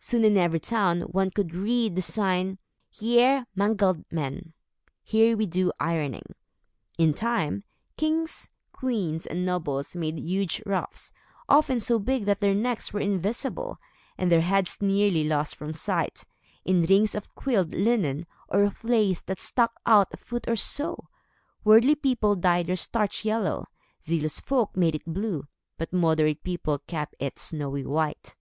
[0.00, 2.56] Soon, in every town, one could read the sign
[2.88, 4.54] "Hier mangled men"
[5.02, 6.34] (Here we do ironing).
[6.96, 7.64] In time,
[7.98, 11.12] kings, queens and nobles made huge ruffs,
[11.48, 13.78] often so big that their necks were invisible,
[14.16, 16.24] and their heads nearly lost from sight,
[16.64, 21.08] in rings of quilled linen, or of lace, that stuck out a foot or so.
[21.64, 23.66] Worldly people dyed their starch yellow;
[24.02, 28.36] zealous folk made it blue; but moderate people kept it snowy white.